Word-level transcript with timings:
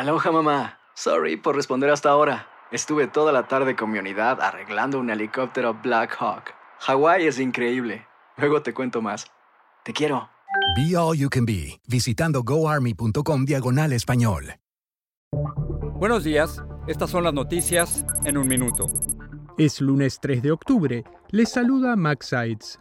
Aloha 0.00 0.32
mamá. 0.32 0.78
Sorry 0.94 1.36
por 1.36 1.54
responder 1.54 1.90
hasta 1.90 2.08
ahora. 2.08 2.48
Estuve 2.72 3.06
toda 3.06 3.32
la 3.32 3.48
tarde 3.48 3.76
con 3.76 3.90
mi 3.90 3.98
unidad 3.98 4.40
arreglando 4.40 4.98
un 4.98 5.10
helicóptero 5.10 5.74
Black 5.74 6.16
Hawk. 6.18 6.54
Hawái 6.78 7.26
es 7.26 7.38
increíble. 7.38 8.06
Luego 8.38 8.62
te 8.62 8.72
cuento 8.72 9.02
más. 9.02 9.26
Te 9.84 9.92
quiero. 9.92 10.30
Be 10.74 10.96
All 10.96 11.18
You 11.18 11.28
Can 11.28 11.44
Be, 11.44 11.78
visitando 11.86 12.42
goarmy.com 12.42 13.44
diagonal 13.44 13.92
español. 13.92 14.54
Buenos 15.96 16.24
días, 16.24 16.64
estas 16.86 17.10
son 17.10 17.24
las 17.24 17.34
noticias 17.34 18.02
en 18.24 18.38
un 18.38 18.48
minuto. 18.48 18.86
Es 19.58 19.82
lunes 19.82 20.18
3 20.22 20.40
de 20.40 20.52
octubre. 20.52 21.04
Les 21.28 21.50
saluda 21.50 21.94
Max 21.94 22.28
Sides. 22.28 22.78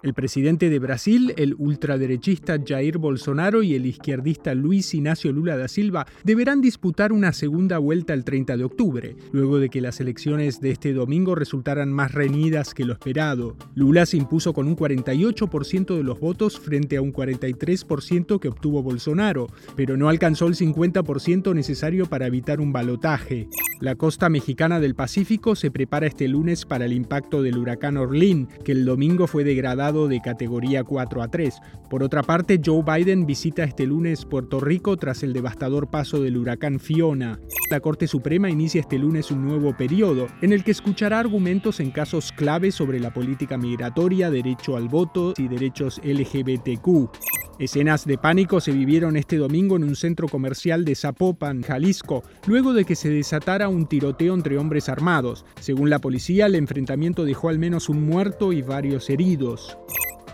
El 0.00 0.14
presidente 0.14 0.70
de 0.70 0.78
Brasil, 0.78 1.34
el 1.36 1.56
ultraderechista 1.58 2.56
Jair 2.64 2.98
Bolsonaro 2.98 3.64
y 3.64 3.74
el 3.74 3.84
izquierdista 3.84 4.54
Luis 4.54 4.94
Ignacio 4.94 5.32
Lula 5.32 5.56
da 5.56 5.66
Silva 5.66 6.06
deberán 6.22 6.60
disputar 6.60 7.10
una 7.12 7.32
segunda 7.32 7.78
vuelta 7.78 8.14
el 8.14 8.22
30 8.22 8.56
de 8.56 8.62
octubre, 8.62 9.16
luego 9.32 9.58
de 9.58 9.68
que 9.68 9.80
las 9.80 9.98
elecciones 9.98 10.60
de 10.60 10.70
este 10.70 10.92
domingo 10.92 11.34
resultaran 11.34 11.92
más 11.92 12.12
reñidas 12.12 12.74
que 12.74 12.84
lo 12.84 12.92
esperado. 12.92 13.56
Lula 13.74 14.06
se 14.06 14.18
impuso 14.18 14.52
con 14.52 14.68
un 14.68 14.76
48% 14.76 15.96
de 15.96 16.04
los 16.04 16.20
votos 16.20 16.60
frente 16.60 16.96
a 16.96 17.02
un 17.02 17.12
43% 17.12 18.38
que 18.38 18.48
obtuvo 18.48 18.84
Bolsonaro, 18.84 19.48
pero 19.74 19.96
no 19.96 20.08
alcanzó 20.08 20.46
el 20.46 20.54
50% 20.54 21.52
necesario 21.56 22.06
para 22.06 22.28
evitar 22.28 22.60
un 22.60 22.72
balotaje. 22.72 23.48
La 23.80 23.96
costa 23.96 24.28
mexicana 24.28 24.78
del 24.78 24.94
Pacífico 24.94 25.56
se 25.56 25.72
prepara 25.72 26.06
este 26.06 26.28
lunes 26.28 26.66
para 26.66 26.84
el 26.84 26.92
impacto 26.92 27.42
del 27.42 27.58
huracán 27.58 27.96
Orlín, 27.96 28.48
que 28.64 28.72
el 28.72 28.84
domingo 28.84 29.26
fue 29.26 29.44
degradado 29.44 29.87
de 29.92 30.20
categoría 30.20 30.84
4 30.84 31.22
a 31.22 31.28
3. 31.28 31.60
Por 31.88 32.02
otra 32.02 32.22
parte, 32.22 32.60
Joe 32.64 32.82
Biden 32.82 33.26
visita 33.26 33.64
este 33.64 33.86
lunes 33.86 34.24
Puerto 34.24 34.60
Rico 34.60 34.96
tras 34.96 35.22
el 35.22 35.32
devastador 35.32 35.88
paso 35.88 36.20
del 36.20 36.36
huracán 36.36 36.78
Fiona. 36.78 37.40
La 37.70 37.80
Corte 37.80 38.06
Suprema 38.06 38.50
inicia 38.50 38.80
este 38.80 38.98
lunes 38.98 39.30
un 39.30 39.46
nuevo 39.46 39.76
periodo 39.76 40.26
en 40.42 40.52
el 40.52 40.62
que 40.64 40.72
escuchará 40.72 41.18
argumentos 41.18 41.80
en 41.80 41.90
casos 41.90 42.32
clave 42.32 42.70
sobre 42.70 43.00
la 43.00 43.12
política 43.12 43.56
migratoria, 43.56 44.30
derecho 44.30 44.76
al 44.76 44.88
voto 44.88 45.32
y 45.36 45.48
derechos 45.48 46.00
LGBTQ. 46.04 47.37
Escenas 47.58 48.06
de 48.06 48.18
pánico 48.18 48.60
se 48.60 48.70
vivieron 48.70 49.16
este 49.16 49.36
domingo 49.36 49.74
en 49.76 49.82
un 49.82 49.96
centro 49.96 50.28
comercial 50.28 50.84
de 50.84 50.94
Zapopan, 50.94 51.62
Jalisco, 51.62 52.22
luego 52.46 52.72
de 52.72 52.84
que 52.84 52.94
se 52.94 53.10
desatara 53.10 53.68
un 53.68 53.86
tiroteo 53.86 54.34
entre 54.34 54.58
hombres 54.58 54.88
armados. 54.88 55.44
Según 55.58 55.90
la 55.90 55.98
policía, 55.98 56.46
el 56.46 56.54
enfrentamiento 56.54 57.24
dejó 57.24 57.48
al 57.48 57.58
menos 57.58 57.88
un 57.88 58.06
muerto 58.06 58.52
y 58.52 58.62
varios 58.62 59.10
heridos. 59.10 59.76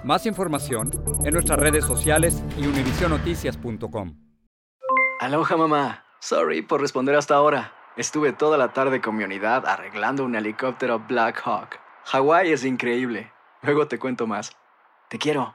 Más 0.05 0.27
información 0.27 0.91
en 1.25 1.33
nuestras 1.33 1.58
redes 1.58 1.86
sociales 1.86 2.42
y 2.58 2.66
univisionoticias.com. 2.66 4.19
Aloha 5.20 5.56
mamá. 5.56 6.05
Sorry 6.20 6.61
por 6.61 6.83
responder 6.83 7.14
hasta 7.16 7.36
ahora. 7.36 7.72
Estuve 7.97 8.33
toda 8.34 8.59
la 8.59 8.75
tarde 8.75 9.00
con 9.00 9.16
mi 9.16 9.25
unidad 9.25 9.64
arreglando 9.66 10.25
un 10.25 10.34
helicóptero 10.34 10.98
Black 11.09 11.41
Hawk. 11.42 11.78
Hawái 12.05 12.53
es 12.53 12.64
increíble. 12.66 13.33
Luego 13.62 13.88
te 13.88 13.98
cuento 13.98 14.27
más. 14.27 14.55
Te 15.09 15.16
quiero. 15.19 15.55